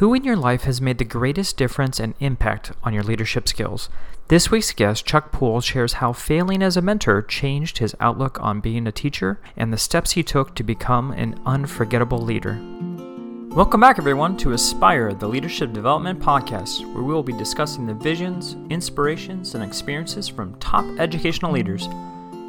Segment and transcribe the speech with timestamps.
[0.00, 3.90] Who in your life has made the greatest difference and impact on your leadership skills?
[4.28, 8.62] This week's guest, Chuck Poole, shares how failing as a mentor changed his outlook on
[8.62, 12.58] being a teacher and the steps he took to become an unforgettable leader.
[13.50, 17.92] Welcome back, everyone, to Aspire, the Leadership Development Podcast, where we will be discussing the
[17.92, 21.88] visions, inspirations, and experiences from top educational leaders.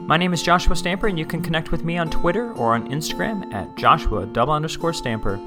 [0.08, 2.90] My name is Joshua Stamper, and you can connect with me on Twitter or on
[2.90, 5.38] Instagram at Joshua double underscore Stamper.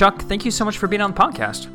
[0.00, 1.68] Chuck, thank you so much for being on the podcast.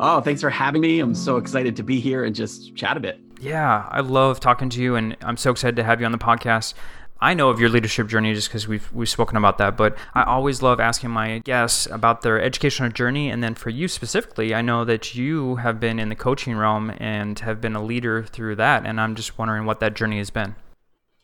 [0.00, 0.98] Oh, thanks for having me.
[0.98, 3.20] I'm so excited to be here and just chat a bit.
[3.40, 6.18] Yeah, I love talking to you, and I'm so excited to have you on the
[6.18, 6.74] podcast.
[7.20, 10.24] I know of your leadership journey just because we've we've spoken about that, but I
[10.24, 14.60] always love asking my guests about their educational journey, and then for you specifically, I
[14.60, 18.56] know that you have been in the coaching realm and have been a leader through
[18.56, 20.56] that, and I'm just wondering what that journey has been.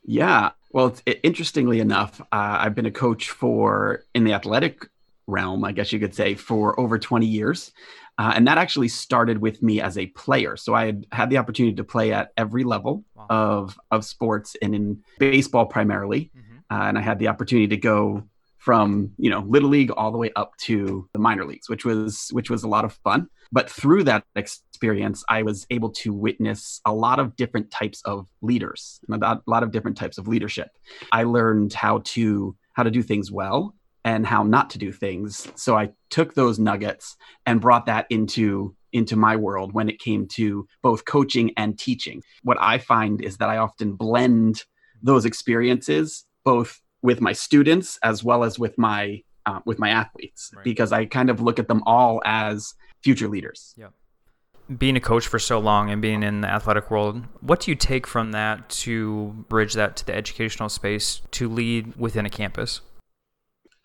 [0.05, 4.88] Yeah, well, it, interestingly enough, uh, I've been a coach for in the athletic
[5.28, 7.70] realm, I guess you could say, for over 20 years.
[8.18, 10.56] Uh, and that actually started with me as a player.
[10.56, 13.26] So I had had the opportunity to play at every level wow.
[13.30, 16.32] of, of sports and in baseball primarily.
[16.37, 16.57] Mm-hmm.
[16.70, 18.24] Uh, and I had the opportunity to go
[18.59, 22.29] from you know little league all the way up to the minor leagues which was
[22.32, 26.80] which was a lot of fun but through that experience i was able to witness
[26.85, 30.68] a lot of different types of leaders a lot of different types of leadership
[31.13, 35.49] i learned how to how to do things well and how not to do things.
[35.54, 40.27] So I took those nuggets and brought that into into my world when it came
[40.27, 42.23] to both coaching and teaching.
[42.43, 44.65] What I find is that I often blend
[45.02, 50.51] those experiences both with my students as well as with my uh, with my athletes
[50.54, 50.65] right.
[50.65, 53.74] because I kind of look at them all as future leaders.
[53.76, 53.88] Yeah.
[54.76, 57.74] Being a coach for so long and being in the athletic world, what do you
[57.74, 62.82] take from that to bridge that to the educational space to lead within a campus?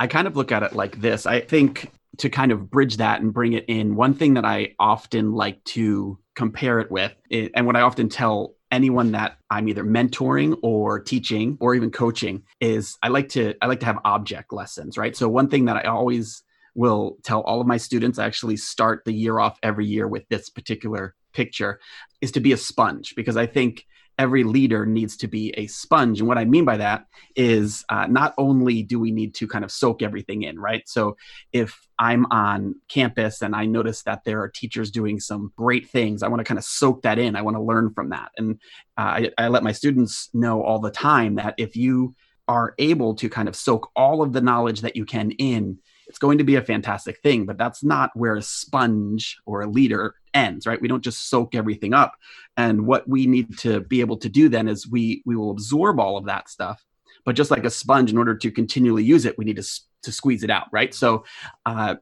[0.04, 1.26] I kind of look at it like this.
[1.26, 4.76] I think to kind of bridge that and bring it in, one thing that I
[4.78, 9.86] often like to compare it with, and what I often tell anyone that I'm either
[9.86, 14.52] mentoring or teaching or even coaching is I like to I like to have object
[14.52, 15.16] lessons, right?
[15.16, 16.44] So one thing that I always
[16.76, 20.28] will tell all of my students, I actually start the year off every year with
[20.28, 21.80] this particular picture,
[22.20, 23.86] is to be a sponge because I think
[24.18, 26.20] every leader needs to be a sponge.
[26.20, 29.66] And what I mean by that is uh, not only do we need to kind
[29.66, 30.88] of soak everything in, right?
[30.88, 31.18] So
[31.52, 36.22] if I'm on campus and I notice that there are teachers doing some great things,
[36.22, 37.36] I want to kind of soak that in.
[37.36, 38.30] I want to learn from that.
[38.38, 38.60] And
[38.98, 42.16] uh, I, I let my students know all the time that if you
[42.48, 46.20] are able to kind of soak all of the knowledge that you can in, it's
[46.20, 47.46] going to be a fantastic thing.
[47.46, 50.82] But that's not where a sponge or a leader ends, right?
[50.82, 52.14] We don't just soak everything up.
[52.58, 56.00] And what we need to be able to do then is we we will absorb
[56.00, 56.84] all of that stuff.
[57.26, 59.68] But just like a sponge, in order to continually use it, we need to
[60.04, 60.94] to squeeze it out, right?
[60.94, 61.26] So.
[61.66, 61.96] Uh,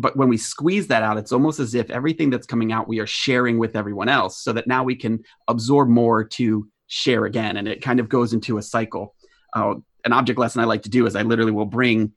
[0.00, 3.00] but when we squeeze that out, it's almost as if everything that's coming out we
[3.00, 7.56] are sharing with everyone else, so that now we can absorb more to share again,
[7.56, 9.16] and it kind of goes into a cycle.
[9.52, 9.74] Uh,
[10.04, 12.12] an object lesson I like to do is I literally will bring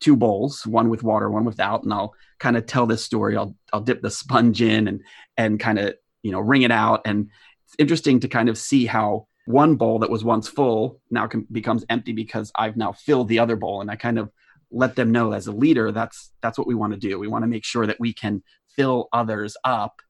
[0.00, 3.36] two bowls, one with water, one without, and I'll kind of tell this story.
[3.36, 5.02] I'll I'll dip the sponge in and
[5.36, 7.28] and kind of you know wring it out, and
[7.66, 11.46] it's interesting to kind of see how one bowl that was once full now can,
[11.50, 14.30] becomes empty because I've now filled the other bowl, and I kind of
[14.72, 17.18] let them know as a leader that's that's what we want to do.
[17.18, 18.42] We want to make sure that we can
[18.76, 20.00] fill others up,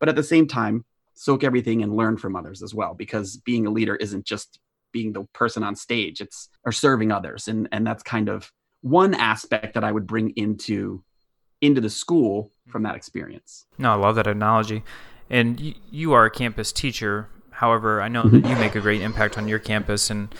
[0.00, 0.84] but at the same time
[1.18, 4.60] soak everything and learn from others as well because being a leader isn't just
[4.92, 8.52] being the person on stage it's or serving others and and that's kind of
[8.82, 11.02] one aspect that I would bring into
[11.60, 13.66] into the school from that experience.
[13.78, 14.84] No, I love that analogy.
[15.30, 17.28] And you, you are a campus teacher.
[17.50, 18.50] However, I know that mm-hmm.
[18.52, 20.32] you make a great impact on your campus and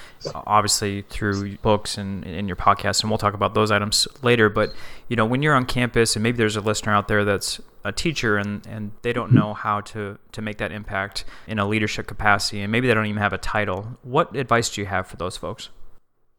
[0.47, 3.03] obviously through books and in your podcast.
[3.03, 4.49] And we'll talk about those items later.
[4.49, 4.73] But,
[5.09, 7.91] you know, when you're on campus and maybe there's a listener out there that's a
[7.91, 12.07] teacher and, and they don't know how to, to make that impact in a leadership
[12.07, 15.17] capacity and maybe they don't even have a title, what advice do you have for
[15.17, 15.71] those folks?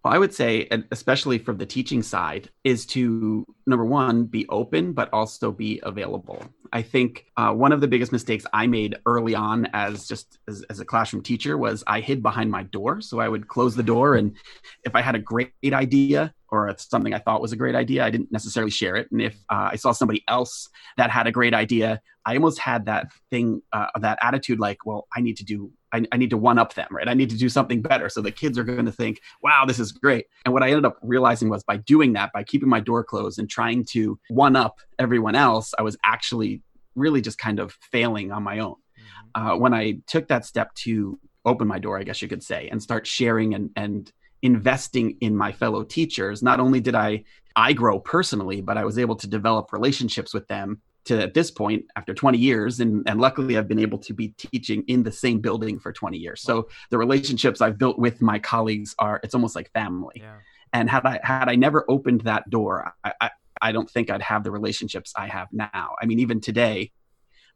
[0.04, 4.94] Well, I would say, especially from the teaching side, is to number one, be open,
[4.94, 6.42] but also be available.
[6.72, 10.64] I think uh, one of the biggest mistakes I made early on as just as,
[10.70, 13.02] as, a classroom teacher was I hid behind my door.
[13.02, 14.16] So I would close the door.
[14.16, 14.35] And
[14.84, 18.09] if I had a great idea or something I thought was a great idea, I
[18.09, 19.12] didn't necessarily share it.
[19.12, 22.85] And if uh, I saw somebody else that had a great idea, I almost had
[22.85, 26.38] that thing, uh, that attitude like, well, I need to do I, I, need to
[26.38, 27.08] one up them, right?
[27.08, 28.09] I need to do something better.
[28.09, 30.26] So the kids are going to think, wow, this is great.
[30.46, 33.40] And what I ended up realizing was by doing that, by keeping my door closed
[33.40, 36.62] and trying to one up everyone else, I was actually
[36.96, 38.76] really just kind of failing on my own.
[38.76, 39.47] Mm-hmm.
[39.47, 42.68] Uh, when I took that step to open my door, I guess you could say,
[42.70, 44.12] and start sharing and, and,
[44.42, 47.26] investing in my fellow teachers, not only did I
[47.58, 51.51] I grow personally, but I was able to develop relationships with them to at this
[51.51, 55.11] point after 20 years and, and luckily i've been able to be teaching in the
[55.11, 59.35] same building for 20 years so the relationships i've built with my colleagues are it's
[59.35, 60.35] almost like family yeah.
[60.73, 63.29] and had i had i never opened that door I, I
[63.61, 66.91] i don't think i'd have the relationships i have now i mean even today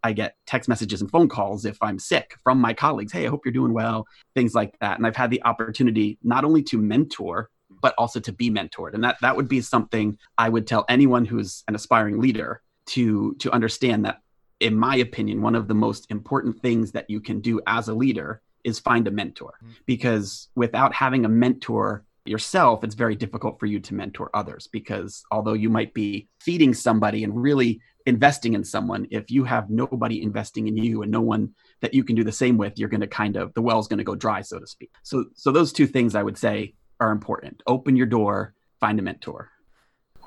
[0.05, 3.13] I get text messages and phone calls if I'm sick from my colleagues.
[3.13, 4.05] Hey, I hope you're doing well,
[4.35, 4.97] things like that.
[4.97, 7.49] And I've had the opportunity not only to mentor,
[7.81, 8.93] but also to be mentored.
[8.93, 13.35] And that that would be something I would tell anyone who's an aspiring leader to
[13.35, 14.21] to understand that
[14.59, 17.93] in my opinion one of the most important things that you can do as a
[17.93, 19.53] leader is find a mentor.
[19.63, 19.73] Mm-hmm.
[19.85, 24.67] because without having a mentor yourself it's very difficult for you to mentor others.
[24.67, 29.69] Because although you might be feeding somebody and really investing in someone if you have
[29.69, 31.49] nobody investing in you and no one
[31.81, 33.97] that you can do the same with you're going to kind of the well's going
[33.97, 34.91] to go dry so to speak.
[35.03, 37.63] So so those two things i would say are important.
[37.67, 39.49] Open your door find a mentor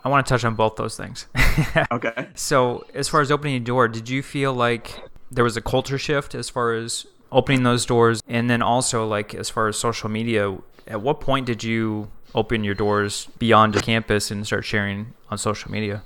[0.05, 1.27] I want to touch on both those things.
[1.93, 2.29] okay.
[2.35, 5.01] So, as far as opening a door, did you feel like
[5.31, 8.23] there was a culture shift as far as opening those doors?
[8.29, 10.57] And then also, like, as far as social media,
[10.87, 15.39] at what point did you open your doors beyond the campus and start sharing on
[15.39, 16.03] social media?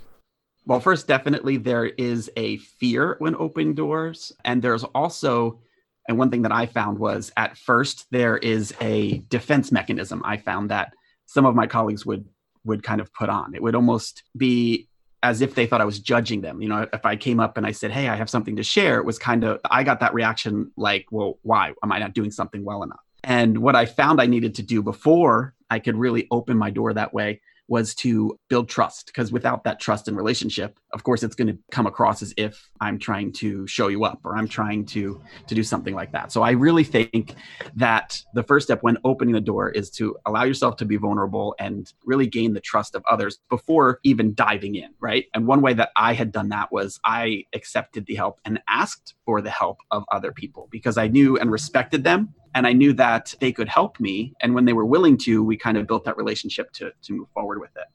[0.66, 4.32] Well, first, definitely there is a fear when opening doors.
[4.44, 5.60] And there's also,
[6.08, 10.22] and one thing that I found was at first, there is a defense mechanism.
[10.24, 10.94] I found that
[11.26, 12.24] some of my colleagues would
[12.64, 13.54] would kind of put on.
[13.54, 14.88] It would almost be
[15.22, 16.62] as if they thought I was judging them.
[16.62, 18.98] You know, if I came up and I said, Hey, I have something to share,
[18.98, 21.72] it was kind of, I got that reaction like, Well, why?
[21.82, 23.00] Am I not doing something well enough?
[23.22, 26.94] And what I found I needed to do before I could really open my door
[26.94, 27.40] that way
[27.70, 31.56] was to build trust because without that trust and relationship of course it's going to
[31.70, 35.54] come across as if i'm trying to show you up or i'm trying to to
[35.54, 36.32] do something like that.
[36.32, 37.34] So i really think
[37.76, 41.54] that the first step when opening the door is to allow yourself to be vulnerable
[41.58, 45.26] and really gain the trust of others before even diving in right?
[45.34, 49.14] And one way that i had done that was i accepted the help and asked
[49.24, 52.92] for the help of other people because i knew and respected them and I knew
[52.94, 54.34] that they could help me.
[54.40, 57.28] And when they were willing to, we kind of built that relationship to to move
[57.34, 57.86] forward with it.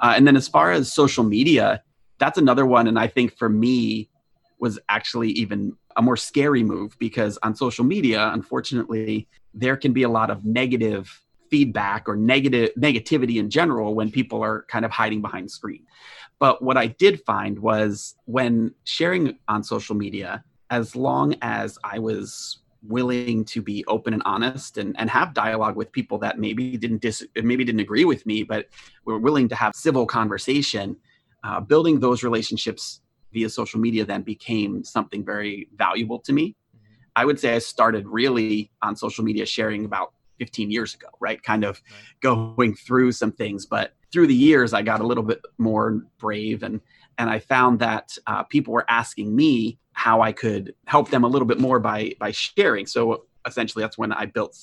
[0.00, 1.82] Uh, and then as far as social media,
[2.18, 2.86] that's another one.
[2.86, 4.08] And I think for me
[4.58, 10.02] was actually even a more scary move because on social media, unfortunately, there can be
[10.02, 11.20] a lot of negative
[11.50, 15.84] feedback or negative negativity in general when people are kind of hiding behind screen.
[16.38, 21.98] But what I did find was when sharing on social media, as long as I
[21.98, 26.76] was willing to be open and honest and, and have dialogue with people that maybe
[26.76, 28.68] didn't dis, maybe didn't agree with me, but
[29.04, 30.96] were willing to have civil conversation.
[31.42, 33.00] Uh, building those relationships
[33.32, 36.56] via social media then became something very valuable to me.
[36.74, 36.94] Mm-hmm.
[37.16, 41.42] I would say I started really on social media sharing about 15 years ago, right?
[41.42, 41.82] Kind of
[42.20, 46.62] going through some things, but through the years, I got a little bit more brave
[46.62, 46.80] and
[47.18, 51.28] and I found that uh, people were asking me how I could help them a
[51.28, 52.86] little bit more by by sharing.
[52.86, 54.56] So essentially that's when I built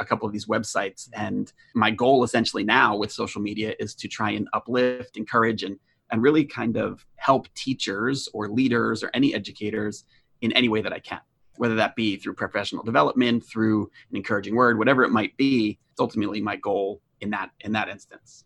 [0.00, 4.08] a couple of these websites and my goal essentially now with social media is to
[4.08, 5.78] try and uplift, encourage and
[6.10, 10.04] and really kind of help teachers or leaders or any educators
[10.40, 11.20] in any way that I can.
[11.56, 16.00] Whether that be through professional development, through an encouraging word, whatever it might be, it's
[16.00, 18.44] ultimately my goal in that in that instance.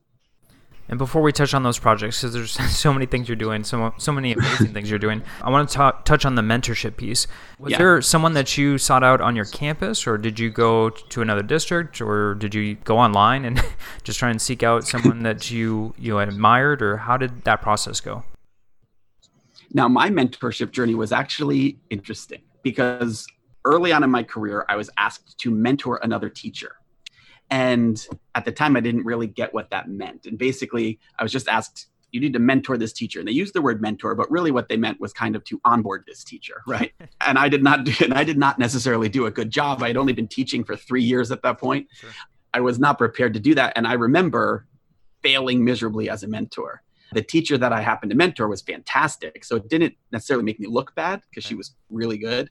[0.93, 3.95] And before we touch on those projects, because there's so many things you're doing, so
[3.97, 7.27] so many amazing things you're doing, I want to ta- touch on the mentorship piece.
[7.59, 7.79] Was yeah.
[7.79, 11.43] there someone that you sought out on your campus, or did you go to another
[11.43, 13.65] district, or did you go online and
[14.05, 17.99] just try and seek out someone that you you admired, or how did that process
[17.99, 18.25] go?
[19.73, 23.27] Now, my mentorship journey was actually interesting because
[23.65, 26.73] early on in my career, I was asked to mentor another teacher.
[27.53, 28.03] And
[28.35, 30.25] at the time, I didn't really get what that meant.
[30.25, 33.19] And basically, I was just asked, you need to mentor this teacher.
[33.19, 35.61] And they used the word mentor, but really what they meant was kind of to
[35.63, 36.93] onboard this teacher, right?
[37.21, 39.83] and I did not do, and I did not necessarily do a good job.
[39.83, 41.89] I had only been teaching for three years at that point.
[41.93, 42.11] Sure.
[42.55, 43.75] I was not prepared to do that.
[43.77, 44.67] And I remember
[45.23, 46.83] failing miserably as a mentor.
[47.13, 49.45] The teacher that I happened to mentor was fantastic.
[49.45, 52.49] So it didn't necessarily make me look bad because she was really good.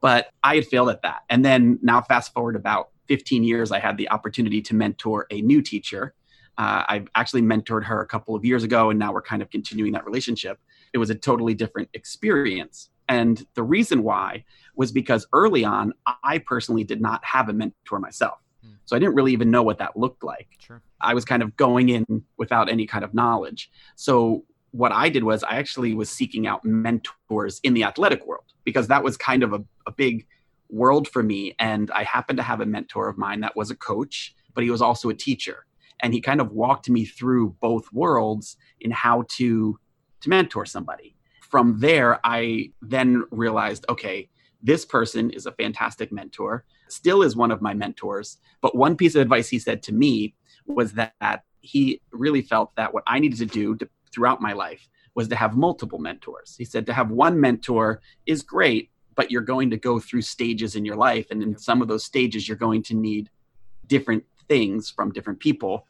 [0.00, 1.22] But I had failed at that.
[1.28, 5.40] And then now, fast forward about 15 years, I had the opportunity to mentor a
[5.40, 6.14] new teacher.
[6.58, 9.50] Uh, I actually mentored her a couple of years ago, and now we're kind of
[9.50, 10.58] continuing that relationship.
[10.92, 12.90] It was a totally different experience.
[13.08, 14.44] And the reason why
[14.76, 18.38] was because early on, I personally did not have a mentor myself.
[18.62, 18.74] Hmm.
[18.84, 20.48] So I didn't really even know what that looked like.
[20.60, 20.80] Sure.
[21.00, 22.04] I was kind of going in
[22.36, 23.70] without any kind of knowledge.
[23.96, 28.44] So what I did was I actually was seeking out mentors in the athletic world
[28.64, 30.26] because that was kind of a, a big
[30.68, 31.54] world for me.
[31.58, 34.70] And I happened to have a mentor of mine that was a coach, but he
[34.70, 35.66] was also a teacher.
[36.00, 39.78] And he kind of walked me through both worlds in how to
[40.20, 41.16] to mentor somebody.
[41.40, 44.28] From there, I then realized, okay,
[44.62, 48.36] this person is a fantastic mentor, still is one of my mentors.
[48.60, 50.34] But one piece of advice he said to me
[50.66, 53.74] was that he really felt that what I needed to do
[54.12, 56.56] throughout my life was to have multiple mentors.
[56.56, 60.76] He said to have one mentor is great, but you're going to go through stages
[60.76, 61.30] in your life.
[61.30, 63.28] And in some of those stages, you're going to need
[63.86, 65.86] different things from different people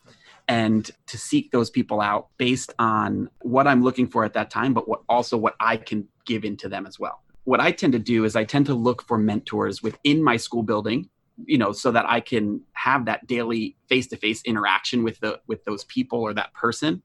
[0.49, 4.75] and to seek those people out based on what I'm looking for at that time,
[4.75, 7.23] but what also what I can give into them as well.
[7.45, 10.63] What I tend to do is I tend to look for mentors within my school
[10.63, 11.09] building,
[11.45, 15.85] you know, so that I can have that daily face-to-face interaction with the with those
[15.85, 17.03] people or that person.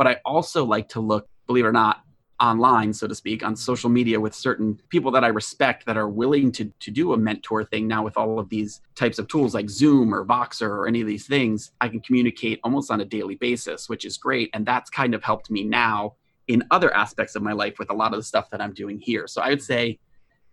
[0.00, 2.04] But I also like to look, believe it or not,
[2.40, 6.08] online, so to speak, on social media with certain people that I respect that are
[6.08, 9.52] willing to to do a mentor thing now with all of these types of tools
[9.52, 13.04] like Zoom or Voxer or any of these things, I can communicate almost on a
[13.04, 14.48] daily basis, which is great.
[14.54, 16.14] And that's kind of helped me now
[16.48, 18.98] in other aspects of my life with a lot of the stuff that I'm doing
[18.98, 19.26] here.
[19.26, 19.98] So I would say,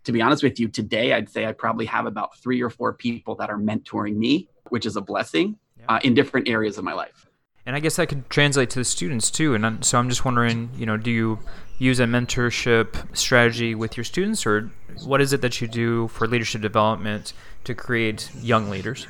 [0.03, 2.91] to be honest with you, today I'd say I probably have about three or four
[2.91, 5.85] people that are mentoring me, which is a blessing yeah.
[5.87, 7.26] uh, in different areas of my life.
[7.67, 9.53] And I guess that could translate to the students too.
[9.53, 11.39] And so I'm just wondering, you know, do you
[11.79, 14.71] use a mentorship strategy with your students, or
[15.03, 17.33] what is it that you do for leadership development
[17.65, 19.07] to create young leaders?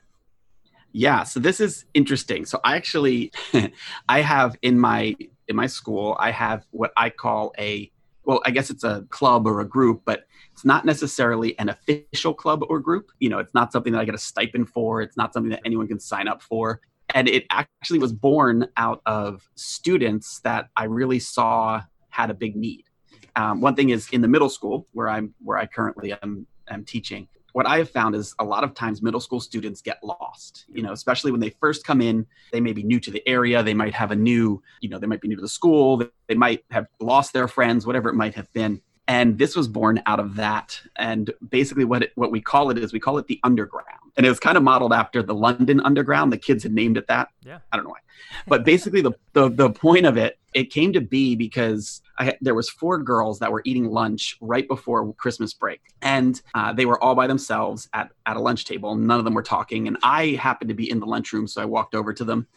[0.92, 2.46] Yeah, so this is interesting.
[2.46, 3.32] So I actually,
[4.10, 5.16] I have in my
[5.48, 7.92] in my school, I have what I call a
[8.26, 12.34] well, I guess it's a club or a group, but it's not necessarily an official
[12.34, 13.12] club or group.
[13.20, 15.04] You know, it's not something that I get a stipend for.
[15.04, 16.82] It's not something that anyone can sign up for
[17.14, 22.56] and it actually was born out of students that I really saw had a big
[22.56, 22.84] need.
[23.36, 26.84] Um, one thing is in the middle school where I'm where I currently am, am
[26.84, 27.28] teaching.
[27.54, 30.66] What I have found is a lot of times middle school students get lost.
[30.68, 33.64] You know, especially when they first come in, they may be new to the area.
[33.64, 36.04] They might have a new, you know, they might be new to the school.
[36.28, 40.02] They might have lost their friends, whatever it might have been and this was born
[40.06, 43.28] out of that and basically what it, what we call it is we call it
[43.28, 46.34] the underground and it was kind of modeled after the london underground.
[46.34, 47.30] The kids had named it that.
[47.46, 47.60] Yeah.
[47.72, 48.00] I don't know why.
[48.48, 52.56] But basically the, the the point of it it came to be because I, there
[52.56, 55.82] was four girls that were eating lunch right before christmas break.
[56.02, 58.96] And uh, they were all by themselves at, at a lunch table.
[58.96, 59.88] None of them were talking.
[59.88, 62.48] And i happened to be in the lunchroom so i walked over to them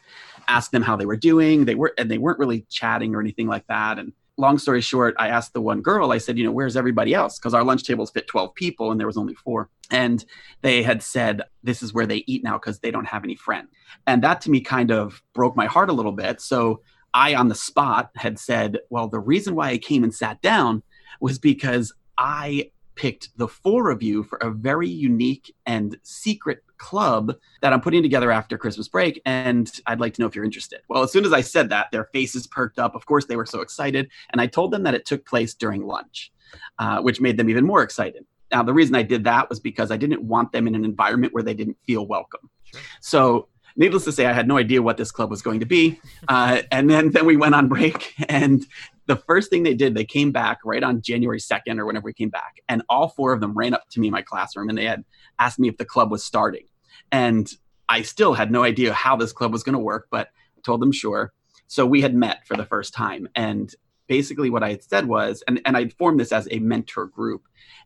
[0.49, 1.65] asked them how they were doing.
[1.65, 3.99] They were and they weren't really chatting or anything like that.
[3.99, 7.15] And long story short, I asked the one girl, I said, you know, where's everybody
[7.15, 7.39] else?
[7.39, 9.69] Because our lunch tables fit 12 people and there was only four.
[9.91, 10.25] And
[10.63, 13.69] they had said, this is where they eat now because they don't have any friends.
[14.07, 16.41] And that to me kind of broke my heart a little bit.
[16.41, 16.81] So
[17.15, 20.83] I, on the spot, had said, well, the reason why I came and sat down
[21.21, 27.37] was because I picked the four of you for a very unique and secret club
[27.61, 30.81] that I'm putting together after Christmas break, and I'd like to know if you're interested.
[30.89, 32.97] Well, as soon as I said that, their faces perked up.
[32.97, 35.87] Of course, they were so excited, and I told them that it took place during
[35.87, 36.33] lunch,
[36.79, 38.25] uh, which made them even more excited.
[38.51, 41.33] Now, the reason I did that was because I didn't want them in an environment
[41.33, 42.51] where they didn't feel welcome.
[42.65, 42.81] Sure.
[43.01, 46.01] So, needless to say, I had no idea what this club was going to be.
[46.27, 48.67] Uh, and then, then we went on break, and
[49.11, 52.13] the first thing they did, they came back right on January 2nd or whenever we
[52.13, 54.79] came back, and all four of them ran up to me in my classroom and
[54.79, 55.05] they had
[55.41, 56.63] asked me if the club was starting.
[57.13, 57.51] And
[57.89, 60.81] I still had no idea how this club was going to work, but I told
[60.81, 61.33] them sure.
[61.67, 63.29] So we had met for the first time.
[63.35, 63.73] And
[64.07, 67.43] basically, what I had said was, and, and I formed this as a mentor group.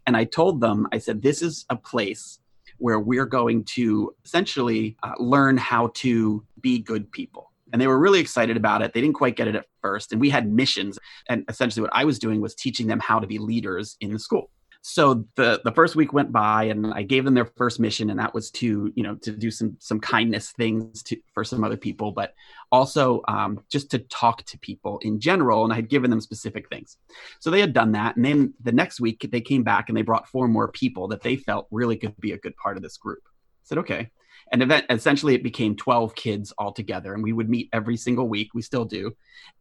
[0.06, 2.38] And I told them, I said, this is a place
[2.78, 7.52] where we're going to essentially uh, learn how to be good people.
[7.72, 8.92] And they were really excited about it.
[8.92, 10.12] They didn't quite get it at first.
[10.12, 10.98] And we had missions.
[11.28, 14.18] And essentially, what I was doing was teaching them how to be leaders in the
[14.18, 14.50] school
[14.86, 18.18] so the the first week went by and i gave them their first mission and
[18.20, 21.76] that was to you know to do some some kindness things to for some other
[21.76, 22.34] people but
[22.74, 25.62] also um, just to talk to people in general.
[25.62, 26.96] And i had given them specific things.
[27.38, 28.16] So they had done that.
[28.16, 31.22] And then the next week they came back and they brought four more people that
[31.22, 33.20] they felt really could be a good part of this group.
[33.26, 34.10] I said okay.
[34.52, 38.28] And event, essentially it became 12 kids all together and we would meet every single
[38.28, 38.48] week.
[38.54, 39.12] We still do.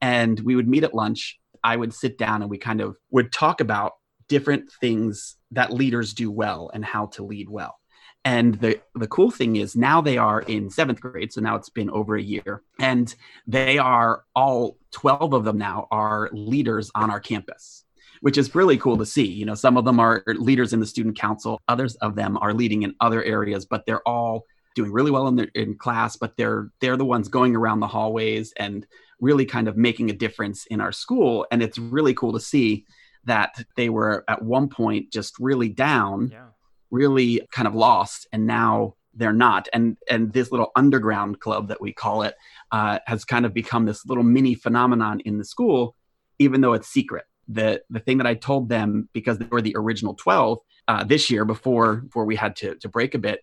[0.02, 1.40] And we would meet at lunch.
[1.64, 3.94] I would sit down and we kind of would talk about
[4.28, 7.80] different things that leaders do well and how to lead well.
[8.26, 11.34] And the, the cool thing is now they are in seventh grade.
[11.34, 12.62] So now it's been over a year.
[12.80, 13.14] And
[13.48, 17.84] they are all 12 of them now are leaders on our campus,
[18.22, 19.26] which is really cool to see.
[19.26, 22.54] You know, some of them are leaders in the student council, others of them are
[22.54, 26.36] leading in other areas, but they're all doing really well in, their, in class, but
[26.38, 28.88] they're they're the ones going around the hallways and
[29.20, 31.46] really kind of making a difference in our school.
[31.52, 32.86] And it's really cool to see
[33.26, 36.48] that they were at one point just really down, yeah.
[36.92, 39.68] really kind of lost, and now they're not.
[39.74, 42.36] And and this little underground club that we call it
[42.72, 45.96] uh, has kind of become this little mini phenomenon in the school,
[46.40, 47.26] even though it's secret.
[47.48, 51.30] The the thing that I told them because they were the original twelve uh, this
[51.30, 53.42] year before before we had to to break a bit,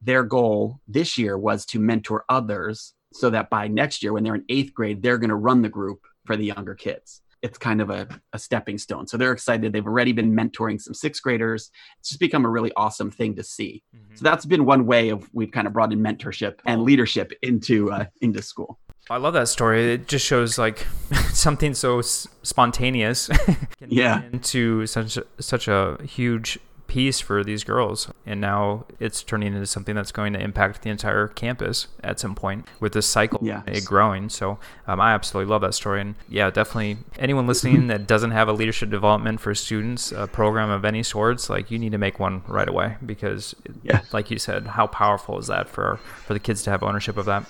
[0.00, 4.34] their goal this year was to mentor others so that by next year when they're
[4.34, 7.80] in eighth grade they're going to run the group for the younger kids it's kind
[7.80, 9.06] of a, a stepping stone.
[9.06, 9.72] So they're excited.
[9.72, 11.70] They've already been mentoring some sixth graders.
[11.98, 13.82] It's just become a really awesome thing to see.
[13.94, 14.14] Mm-hmm.
[14.16, 17.90] So that's been one way of we've kind of brought in mentorship and leadership into
[17.90, 18.78] uh, into school.
[19.10, 19.94] I love that story.
[19.94, 20.86] It just shows like
[21.32, 23.28] something so s- spontaneous
[23.88, 24.22] yeah.
[24.32, 26.58] into such such a huge
[26.92, 28.12] piece for these girls.
[28.26, 32.34] And now it's turning into something that's going to impact the entire campus at some
[32.34, 33.62] point with this cycle yes.
[33.66, 34.28] it growing.
[34.28, 36.02] So um, I absolutely love that story.
[36.02, 40.68] And yeah, definitely anyone listening that doesn't have a leadership development for students a program
[40.68, 44.02] of any sorts, like you need to make one right away because, yeah.
[44.12, 47.24] like you said, how powerful is that for for the kids to have ownership of
[47.24, 47.46] that?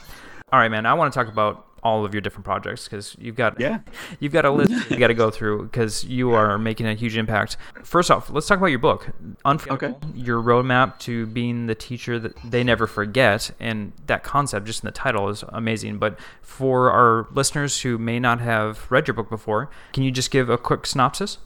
[0.53, 0.87] All right, man.
[0.87, 3.81] I want to talk about all of your different projects because you've got yeah
[4.21, 7.17] you've got a list you got to go through because you are making a huge
[7.17, 7.57] impact.
[7.83, 9.09] First off, let's talk about your book,
[9.45, 10.09] Unforgettable.
[10.09, 10.19] Okay.
[10.19, 14.87] Your roadmap to being the teacher that they never forget, and that concept just in
[14.87, 15.99] the title is amazing.
[15.99, 20.31] But for our listeners who may not have read your book before, can you just
[20.31, 21.39] give a quick synopsis?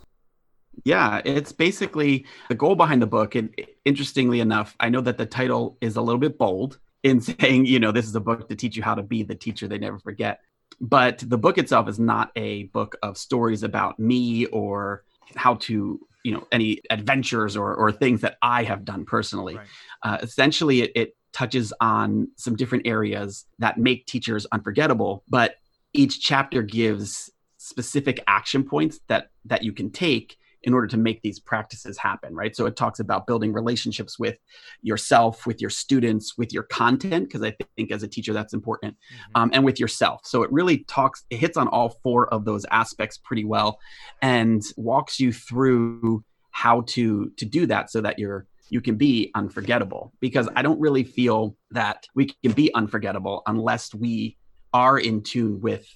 [0.85, 3.35] Yeah, it's basically the goal behind the book.
[3.35, 7.67] And interestingly enough, I know that the title is a little bit bold in saying,
[7.67, 9.79] you know, this is a book to teach you how to be the teacher they
[9.79, 10.41] never forget.
[10.81, 16.01] But the book itself is not a book of stories about me or how to,
[16.25, 19.57] you know, any adventures or, or things that I have done personally.
[19.57, 19.67] Right.
[20.03, 25.57] Uh, essentially, it, it touches on some different areas that make teachers unforgettable, but
[25.93, 31.23] each chapter gives specific action points that that you can take in order to make
[31.23, 32.55] these practices happen, right?
[32.55, 34.37] So it talks about building relationships with
[34.83, 38.95] yourself, with your students, with your content, because I think as a teacher that's important,
[38.95, 39.43] mm-hmm.
[39.43, 40.21] um, and with yourself.
[40.25, 43.79] So it really talks, it hits on all four of those aspects pretty well,
[44.21, 49.31] and walks you through how to to do that so that you're you can be
[49.35, 54.37] unforgettable because I don't really feel that we can be unforgettable unless we
[54.73, 55.87] are in tune with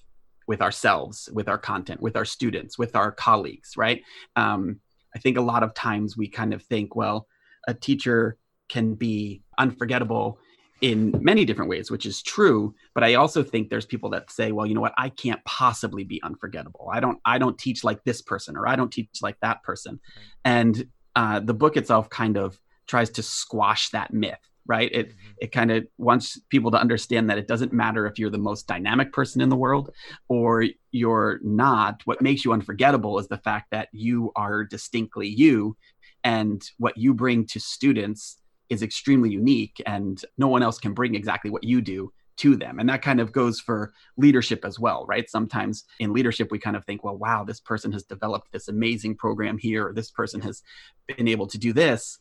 [0.51, 4.03] with ourselves, with our content, with our students, with our colleagues, right?
[4.35, 4.81] Um,
[5.15, 7.29] I think a lot of times we kind of think, well,
[7.69, 8.37] a teacher
[8.69, 10.41] can be unforgettable
[10.81, 12.75] in many different ways, which is true.
[12.97, 16.03] But I also think there's people that say, well, you know what, I can't possibly
[16.03, 16.91] be unforgettable.
[16.93, 20.01] I don't, I don't teach like this person, or I don't teach like that person.
[20.45, 20.85] And
[21.15, 22.59] uh, the book itself kind of
[22.89, 24.91] tries to squash that myth right?
[24.93, 25.33] It mm-hmm.
[25.41, 28.67] it kind of wants people to understand that it doesn't matter if you're the most
[28.67, 29.91] dynamic person in the world
[30.29, 32.03] or you're not.
[32.05, 35.77] What makes you unforgettable is the fact that you are distinctly you
[36.25, 41.15] and what you bring to students is extremely unique and no one else can bring
[41.15, 42.79] exactly what you do to them.
[42.79, 45.29] And that kind of goes for leadership as well right?
[45.29, 49.17] Sometimes in leadership we kind of think well wow this person has developed this amazing
[49.17, 50.63] program here or this person has
[51.07, 52.19] been able to do this.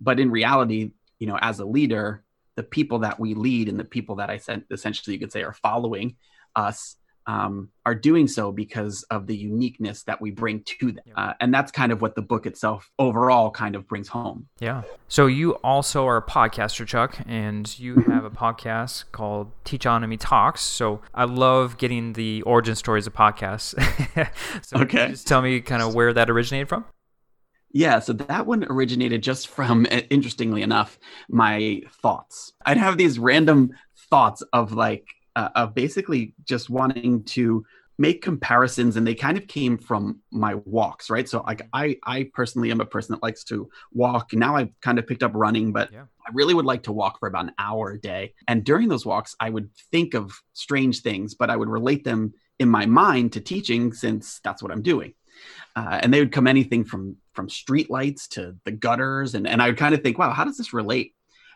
[0.00, 2.24] But in reality you know, as a leader,
[2.56, 5.44] the people that we lead and the people that I sent essentially you could say
[5.44, 6.16] are following
[6.56, 11.04] us um, are doing so because of the uniqueness that we bring to them.
[11.14, 14.48] Uh, and that's kind of what the book itself overall kind of brings home.
[14.58, 14.82] Yeah.
[15.06, 18.10] So you also are a podcaster, Chuck, and you mm-hmm.
[18.10, 20.62] have a podcast called teach Teachonomy Talks.
[20.62, 23.74] So I love getting the origin stories of podcasts.
[24.64, 25.08] so okay.
[25.10, 26.84] just tell me kind of where that originated from?
[27.72, 32.52] Yeah, so that one originated just from, interestingly enough, my thoughts.
[32.66, 33.70] I'd have these random
[34.10, 35.06] thoughts of like,
[35.36, 37.64] uh, of basically just wanting to
[38.00, 42.28] make comparisons and they kind of came from my walks right so like i i
[42.32, 45.70] personally am a person that likes to walk now i've kind of picked up running
[45.70, 46.04] but yeah.
[46.26, 49.04] i really would like to walk for about an hour a day and during those
[49.04, 53.34] walks i would think of strange things but i would relate them in my mind
[53.34, 55.12] to teaching since that's what i'm doing
[55.76, 59.62] uh, and they would come anything from from street lights to the gutters and, and
[59.62, 61.14] i would kind of think wow how does this relate?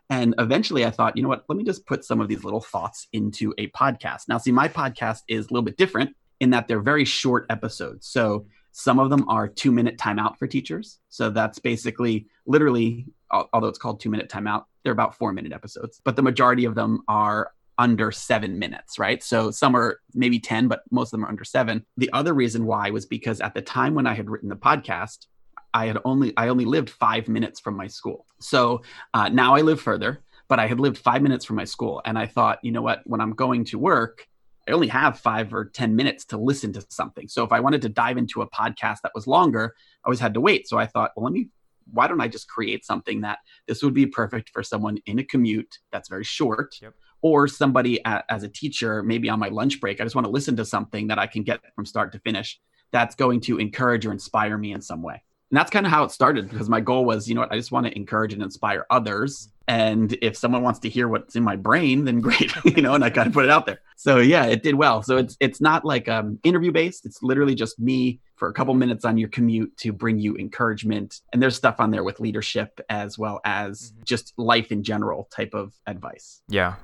[0.09, 1.45] And eventually i thought you know what?
[1.47, 4.23] Let me just put some of these little thoughts into a podcast.
[4.29, 8.07] Now see my podcast is a little bit different in that they're very short episodes.
[8.07, 11.01] So some of them are two minute timeout for teachers.
[11.11, 16.01] So that's basically literally although it's called two minute timeout they're about four minute episodes.
[16.03, 19.23] But the majority of them are under seven minutes, right?
[19.23, 21.85] So some are maybe 10, but most of them are under seven.
[21.97, 25.27] The other reason why was because at the time when I had written the podcast,
[25.75, 28.27] I had only I only lived five minutes from my school.
[28.41, 28.83] So
[29.13, 32.19] uh, now I live further, but I had lived five minutes from my school, and
[32.19, 33.03] I thought, you know what?
[33.05, 34.27] When I'm going to work,
[34.67, 37.29] I only have five or ten minutes to listen to something.
[37.29, 40.35] So if I wanted to dive into a podcast that was longer, I always had
[40.35, 40.69] to wait.
[40.69, 41.51] So I thought, well, let me
[41.93, 45.25] why don't I just create something that this would be perfect for someone in a
[45.25, 46.95] commute that's very short, yep.
[47.21, 50.01] or somebody at, as a teacher, maybe on my lunch break.
[50.01, 52.59] I just want to listen to something that I can get from start to finish
[52.91, 55.23] that's going to encourage or inspire me in some way.
[55.55, 57.57] And that's kind of how it started because my goal was, you know what, I
[57.57, 59.51] just want to encourage and inspire others.
[59.69, 63.05] And if someone wants to hear what's in my brain, then great, you know, and
[63.05, 63.79] I got to put it out there.
[63.95, 65.05] So yeah, it did well.
[65.05, 67.07] So it's it's not like um interview based.
[67.07, 71.21] It's literally just me for a couple minutes on your commute to bring you encouragement.
[71.33, 74.03] And there's stuff on there with leadership as well as mm-hmm.
[74.03, 76.43] just life in general type of advice.
[76.49, 76.75] Yeah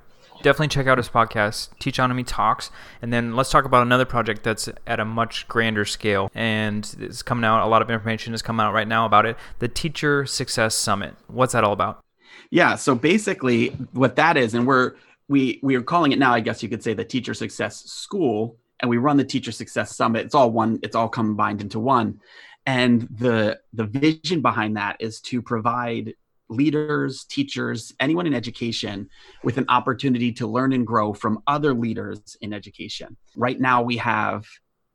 [0.43, 2.71] definitely check out his podcast, Teachonomy Talks.
[3.03, 6.31] And then let's talk about another project that's at a much grander scale.
[6.35, 9.37] And it's coming out, a lot of information is coming out right now about it
[9.59, 11.15] the Teacher Success Summit.
[11.27, 12.03] What's that all about?
[12.51, 12.77] Yeah.
[12.77, 14.95] So basically, what that is, and we're,
[15.29, 18.57] we, we are calling it now, I guess you could say, the Teacher Success School.
[18.81, 20.25] And we run the Teacher Success Summit.
[20.25, 22.21] It's all one, it's all combined into one.
[22.67, 26.15] And the the vision behind that is to provide
[26.51, 29.09] leaders, teachers, anyone in education
[29.43, 33.17] with an opportunity to learn and grow from other leaders in education.
[33.37, 34.45] Right now, we have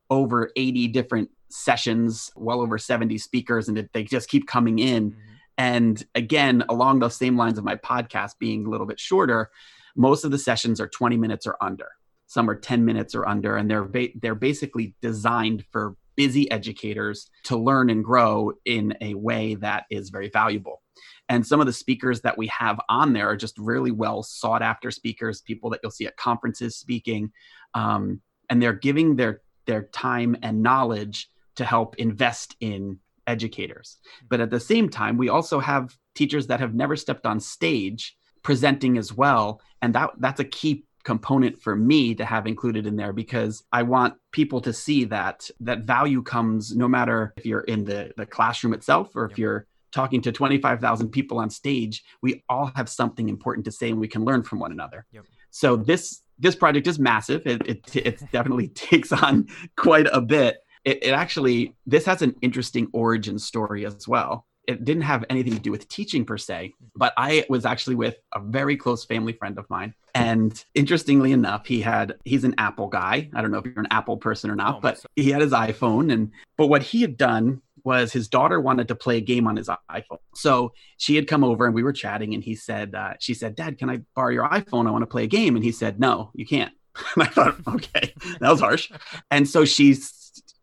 [0.10, 5.12] over 80 different sessions, well over 70 speakers, and they just keep coming in.
[5.12, 5.22] Mm-hmm.
[5.58, 9.50] And again, along those same lines of my podcast being a little bit shorter,
[9.96, 11.88] most of the sessions are 20 minutes or under.
[12.28, 17.30] Some are 10 minutes or under, and they're ba- they're basically designed for busy educators
[17.44, 20.82] to learn and grow in a way that is very valuable.
[21.30, 24.62] And some of the speakers that we have on there are just really well sought
[24.62, 27.32] after speakers, people that you'll see at conferences speaking.
[27.74, 33.98] Um, and they're giving their, their time and knowledge to help invest in educators.
[34.30, 38.16] But at the same time, we also have teachers that have never stepped on stage
[38.44, 39.62] presenting as well.
[39.82, 43.84] And that, that's a key component for me to have included in there because I
[43.84, 48.26] want people to see that that value comes no matter if you're in the the
[48.26, 53.30] classroom itself or if you're talking to 25,000 people on stage, we all have something
[53.30, 55.06] important to say and we can learn from one another.
[55.12, 55.26] Yep.
[55.50, 57.42] So this this project is massive.
[57.48, 60.58] It it, it definitely takes on quite a bit.
[60.84, 64.46] It, it actually this has an interesting origin story as well.
[64.68, 68.18] It didn't have anything to do with teaching per se, but I was actually with
[68.34, 69.94] a very close family friend of mine.
[70.16, 73.30] And interestingly enough, he had he's an Apple guy.
[73.34, 75.54] I don't know if you're an Apple person or not, oh, but he had his
[75.54, 79.48] iPhone and but what he had done was his daughter wanted to play a game
[79.48, 80.18] on his iPhone.
[80.34, 83.56] So she had come over and we were chatting, and he said, uh, She said,
[83.56, 84.88] Dad, can I borrow your iPhone?
[84.88, 85.56] I want to play a game.
[85.56, 86.74] And he said, No, you can't.
[87.16, 88.92] and I thought, Okay, that was harsh.
[89.32, 89.96] And so she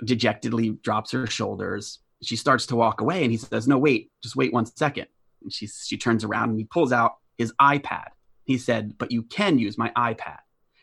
[0.04, 2.00] dejectedly drops her shoulders.
[2.22, 5.06] She starts to walk away, and he says, No, wait, just wait one second.
[5.42, 8.08] And she, she turns around and he pulls out his iPad.
[8.44, 10.38] He said, But you can use my iPad.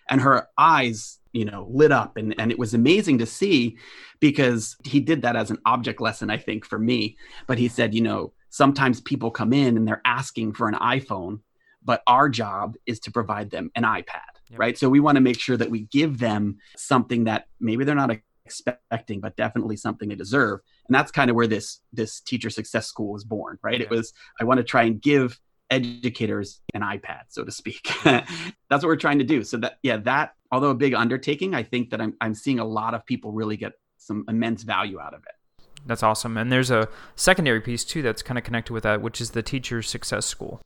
[0.10, 3.78] And her eyes you know lit up and and it was amazing to see
[4.20, 7.18] because he did that as an object lesson i think for me.
[7.48, 11.40] But he said you know sometimes people come in and they're asking for an iphone
[11.84, 14.60] but our job is to provide them an ipad yep.
[14.60, 14.78] right?
[14.78, 18.12] So we want to make sure that we give them something that maybe they're not
[18.46, 20.60] expecting but definitely something they deserve.
[20.88, 23.82] And that's kind of where this this teacher success school was born right?
[23.82, 25.40] It was i want to try and give
[25.72, 28.26] educators an ipad so to speak that's
[28.70, 31.90] what we're trying to do so that yeah that although a big undertaking, I think
[31.92, 35.22] that I'm, I'm seeing a lot of people really get some immense value out of
[35.22, 35.64] it.
[35.86, 36.38] That's awesome.
[36.38, 39.44] And there's a secondary piece too that's kind of connected with that, which is the
[39.44, 40.62] Teacher Success School.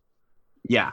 [0.68, 0.92] Yeah.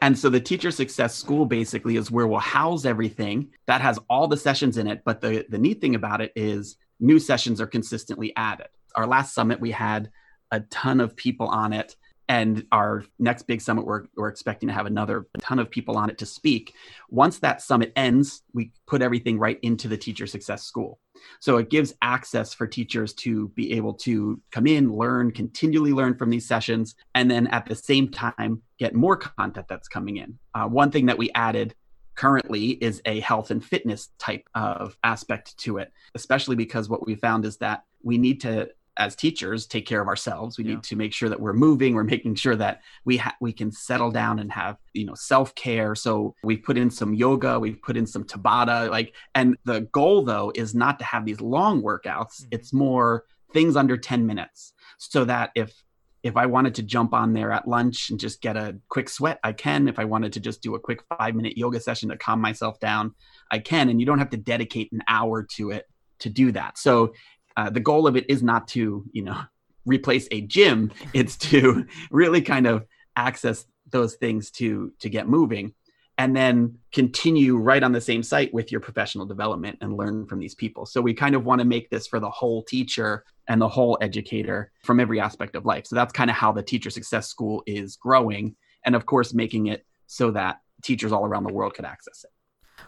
[0.00, 4.26] And so the Teacher Success School basically is where we'll house everything that has all
[4.26, 5.02] the sessions in it.
[5.04, 8.68] But the, the neat thing about it is new sessions are consistently added.
[8.96, 10.10] Our last summit, we had
[10.50, 11.96] a ton of people on it
[12.32, 16.08] and our next big summit we're, we're expecting to have another ton of people on
[16.08, 16.74] it to speak.
[17.10, 20.98] Once that summit ends we put everything right into the teacher success school.
[21.40, 26.16] So it gives access for teachers to be able to come in learn continually learn
[26.16, 30.38] from these sessions and then at the same time get more content that's coming in.
[30.54, 31.74] Uh, one thing that we added
[32.14, 37.14] currently is a health and fitness type of aspect to it especially because what we
[37.14, 40.58] found is that we need to as teachers take care of ourselves.
[40.58, 40.74] We yeah.
[40.74, 41.94] need to make sure that we're moving.
[41.94, 45.94] We're making sure that we ha- we can settle down and have you know self-care.
[45.94, 50.24] So we put in some yoga we put in some tabata like and the goal
[50.24, 52.42] though is not to have these long workouts.
[52.42, 52.48] Mm-hmm.
[52.52, 55.82] it's more things under 10 minutes so that if
[56.22, 59.38] if i wanted to jump on there at lunch and just get a quick sweat
[59.44, 59.88] i can.
[59.88, 62.78] If i wanted to just do a quick 5 minute yoga session to calm myself
[62.80, 63.14] down
[63.50, 63.88] i can.
[63.88, 65.86] And you don't have to dedicate an hour to it
[66.22, 66.78] to do that.
[66.78, 67.12] So
[67.56, 69.40] uh, the goal of it is not to you know
[69.86, 72.86] replace a gym it's to really kind of
[73.16, 75.74] access those things to to get moving
[76.18, 80.38] and then continue right on the same site with your professional development and learn from
[80.38, 80.84] these people.
[80.84, 83.98] So we kind of want to make this for the whole teacher and the whole
[84.00, 85.86] educator from every aspect of life.
[85.86, 88.54] So that's kind of how the Teacher Success School is growing.
[88.84, 92.30] And of course, making it so that teachers all around the world could access it.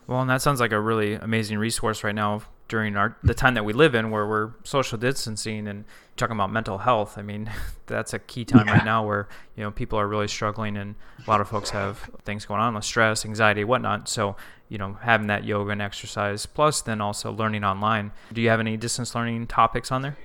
[0.06, 3.54] Well, and that sounds like a really amazing resource right now during our the time
[3.54, 5.84] that we live in, where we're social distancing and
[6.16, 7.16] talking about mental health.
[7.18, 7.50] I mean,
[7.86, 8.74] that's a key time yeah.
[8.74, 10.94] right now where you know people are really struggling, and
[11.24, 14.08] a lot of folks have things going on with stress, anxiety, whatnot.
[14.08, 14.36] So
[14.68, 18.12] you know, having that yoga and exercise, plus then also learning online.
[18.32, 20.16] Do you have any distance learning topics on there?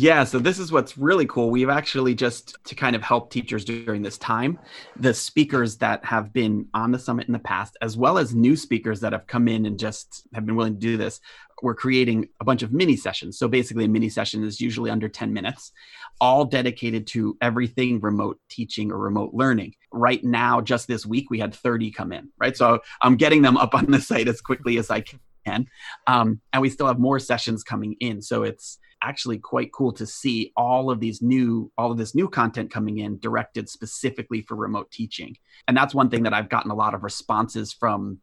[0.00, 1.50] Yeah, so this is what's really cool.
[1.50, 4.56] We've actually just to kind of help teachers during this time,
[4.94, 8.54] the speakers that have been on the summit in the past, as well as new
[8.54, 11.20] speakers that have come in and just have been willing to do this,
[11.62, 13.40] we're creating a bunch of mini sessions.
[13.40, 15.72] So basically, a mini session is usually under 10 minutes,
[16.20, 19.74] all dedicated to everything remote teaching or remote learning.
[19.92, 22.56] Right now, just this week, we had 30 come in, right?
[22.56, 25.02] So I'm getting them up on the site as quickly as I
[25.44, 25.66] can.
[26.06, 28.22] Um, and we still have more sessions coming in.
[28.22, 32.28] So it's, actually quite cool to see all of these new all of this new
[32.28, 35.36] content coming in directed specifically for remote teaching.
[35.66, 38.18] And that's one thing that i've gotten a lot of responses from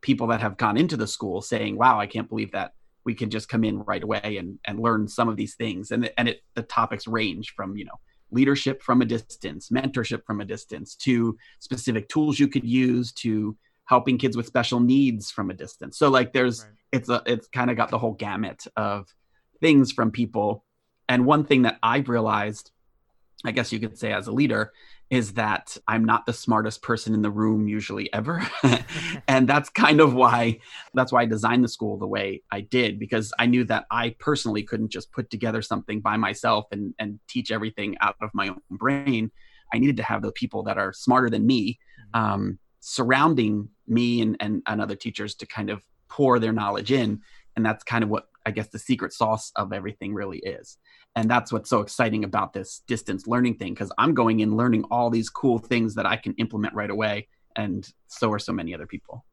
[0.00, 2.72] people that have gone into the school saying wow i can't believe that
[3.04, 5.90] we can just come in right away and, and learn some of these things.
[5.90, 10.40] And, and it, the topics range from you know leadership from a distance mentorship from
[10.40, 15.50] a distance to specific tools you could use to helping kids with special needs from
[15.50, 15.98] a distance.
[15.98, 16.72] So like there's right.
[16.92, 19.06] it's a it's kind of got the whole gamut of
[19.62, 20.64] things from people.
[21.08, 22.70] And one thing that I've realized,
[23.44, 24.72] I guess you could say as a leader,
[25.08, 28.42] is that I'm not the smartest person in the room usually ever.
[29.28, 30.58] and that's kind of why
[30.92, 34.16] that's why I designed the school the way I did because I knew that I
[34.18, 38.48] personally couldn't just put together something by myself and and teach everything out of my
[38.48, 39.30] own brain.
[39.72, 41.78] I needed to have the people that are smarter than me
[42.14, 42.32] mm-hmm.
[42.32, 47.20] um, surrounding me and, and, and other teachers to kind of pour their knowledge in.
[47.56, 50.78] And that's kind of what I guess the secret sauce of everything really is.
[51.14, 54.84] And that's what's so exciting about this distance learning thing because I'm going in learning
[54.90, 57.28] all these cool things that I can implement right away.
[57.54, 59.24] And so are so many other people.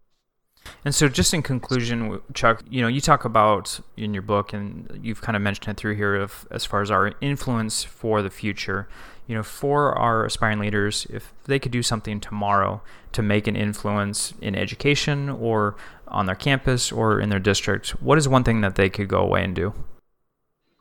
[0.85, 4.99] And so, just in conclusion, Chuck, you know, you talk about in your book, and
[5.01, 8.29] you've kind of mentioned it through here, of as far as our influence for the
[8.29, 8.87] future.
[9.27, 13.55] You know, for our aspiring leaders, if they could do something tomorrow to make an
[13.55, 15.75] influence in education or
[16.09, 19.19] on their campus or in their district, what is one thing that they could go
[19.19, 19.73] away and do?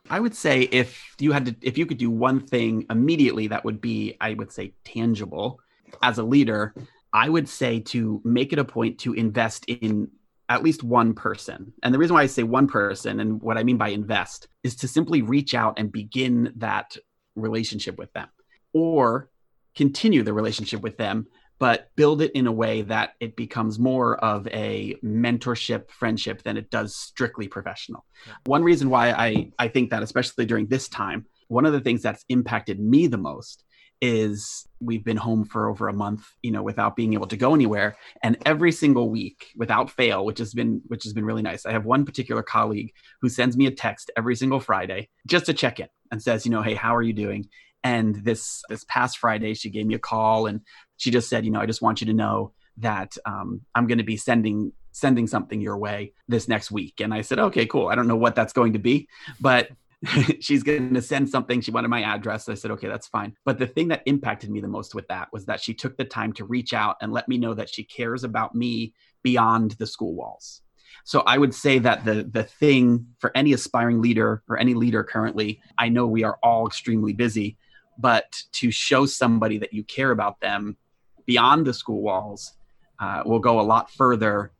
[0.09, 3.63] I would say if you had to, if you could do one thing immediately, that
[3.63, 5.59] would be, I would say, tangible.
[6.01, 6.73] As a leader,
[7.13, 10.09] I would say to make it a point to invest in
[10.49, 11.73] at least one person.
[11.83, 14.75] And the reason why I say one person and what I mean by invest is
[14.77, 16.97] to simply reach out and begin that
[17.35, 18.29] relationship with them
[18.73, 19.29] or
[19.75, 21.27] continue the relationship with them
[21.59, 26.57] but build it in a way that it becomes more of a mentorship friendship than
[26.57, 28.05] it does strictly professional.
[28.25, 28.33] Yeah.
[28.45, 32.01] One reason why I, I think that, especially during this time, one of the things
[32.01, 33.65] that's impacted me the most
[34.01, 37.53] is we've been home for over a month you know without being able to go
[37.53, 41.65] anywhere and every single week without fail which has been which has been really nice
[41.65, 45.53] i have one particular colleague who sends me a text every single friday just to
[45.53, 47.45] check in and says you know hey how are you doing
[47.89, 50.61] and this this past friday she gave me a call and
[50.99, 53.97] she just said, you know, I just want you to know that um, I'm going
[53.97, 56.99] to be sending sending something your way this next week.
[56.99, 57.87] And I said, okay, cool.
[57.87, 59.07] I don't know what that's going to be,
[59.39, 59.69] but
[60.41, 61.61] she's going to send something.
[61.61, 62.49] She wanted my address.
[62.49, 63.35] I said, okay, that's fine.
[63.45, 66.05] But the thing that impacted me the most with that was that she took the
[66.05, 69.87] time to reach out and let me know that she cares about me beyond the
[69.87, 70.61] school walls.
[71.05, 75.03] So I would say that the the thing for any aspiring leader or any leader
[75.03, 77.57] currently, I know we are all extremely busy,
[77.99, 80.77] but to show somebody that you care about them
[81.25, 82.53] beyond the school walls
[82.99, 84.51] uh, will go a lot further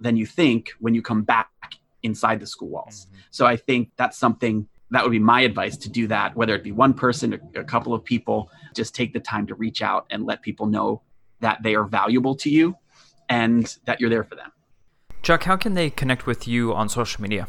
[0.00, 1.50] than you think when you come back
[2.02, 3.06] inside the school walls.
[3.06, 3.18] Mm-hmm.
[3.30, 6.62] So I think that's something that would be my advice to do that, whether it
[6.62, 10.06] be one person, a, a couple of people, just take the time to reach out
[10.10, 11.02] and let people know
[11.40, 12.76] that they are valuable to you
[13.28, 14.52] and that you're there for them.
[15.22, 17.48] Chuck, how can they connect with you on social media?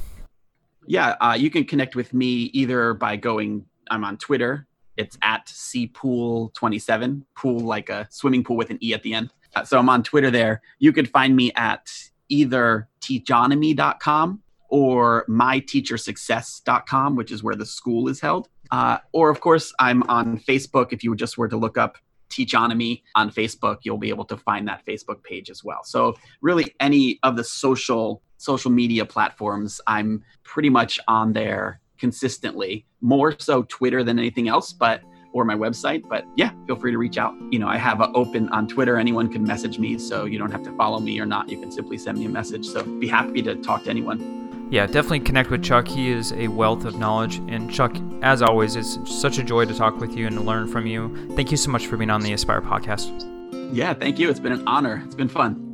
[0.88, 5.48] Yeah, uh, you can connect with me either by going, I'm on Twitter it's at
[5.48, 9.34] cpoole27, pool like a swimming pool with an E at the end.
[9.56, 10.62] Uh, so I'm on Twitter there.
[10.80, 11.92] You could find me at
[12.30, 18.50] either teachonomy.com or myteachersuccess.com, which is where the school is held.
[18.72, 20.92] Uh, or, of course, I'm on Facebook.
[20.92, 21.98] If you just were to look up
[22.30, 25.84] Teachonomy on Facebook, you'll be able to find that Facebook page as well.
[25.84, 32.86] So, really, any of the social social media platforms, I'm pretty much on there consistently,
[33.02, 34.74] more so Twitter than anything else.
[34.74, 35.02] But
[35.36, 36.08] or my website.
[36.08, 37.36] But yeah, feel free to reach out.
[37.52, 38.98] You know, I have a open on Twitter.
[38.98, 41.50] Anyone can message me, so you don't have to follow me or not.
[41.50, 42.66] You can simply send me a message.
[42.66, 44.68] So be happy to talk to anyone.
[44.72, 45.88] Yeah, definitely connect with Chuck.
[45.88, 47.36] He is a wealth of knowledge.
[47.50, 50.68] And Chuck, as always, it's such a joy to talk with you and to learn
[50.70, 51.14] from you.
[51.36, 53.32] Thank you so much for being on the Aspire podcast.
[53.74, 54.30] Yeah, thank you.
[54.30, 55.04] It's been an honor.
[55.06, 55.65] It's been fun.